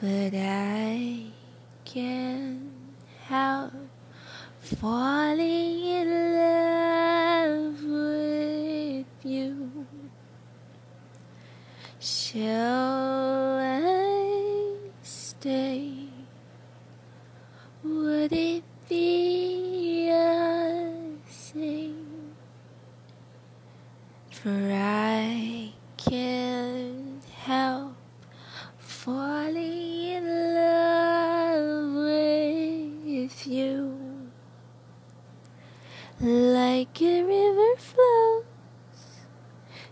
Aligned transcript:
but 0.00 0.32
I 0.32 1.26
can't 1.84 2.70
help 3.26 3.72
falling 4.60 5.80
in 5.84 6.34
love 6.36 7.82
with 7.82 9.06
you. 9.24 9.86
Shall 11.98 13.58
I 13.58 14.76
stay? 15.02 16.08
Would 17.82 18.32
it 18.32 18.62
be 18.88 20.10
a 20.10 20.92
sin? 21.28 22.06
For 24.30 24.70
I 24.72 25.72
can't 25.96 27.24
help 27.24 27.97
Like 36.20 37.00
a 37.00 37.22
river 37.22 37.76
flows 37.76 38.44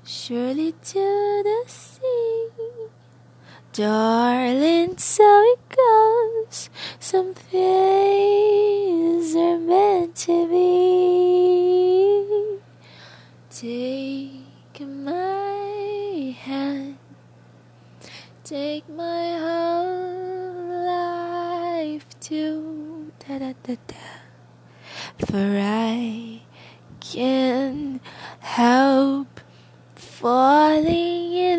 surely 0.04 0.72
to 0.72 1.42
the 1.44 1.62
sea. 1.66 2.48
Darling, 3.72 4.98
so 4.98 5.22
it 5.52 5.60
goes. 5.68 6.68
Some 6.98 7.32
things 7.34 9.36
are 9.36 9.58
meant 9.58 10.16
to 10.16 10.48
be. 10.48 12.24
Take 13.50 14.80
my 14.80 16.34
hand, 16.40 16.98
take 18.42 18.88
my 18.88 19.38
whole 19.38 20.86
life 20.86 22.06
too 22.20 22.85
da 23.28 23.38
da 23.38 23.52
da 23.66 23.74
da. 23.88 24.06
For 25.26 25.58
I 25.60 26.42
can 27.00 28.00
help 28.40 29.40
falling 29.96 31.32
in 31.32 31.55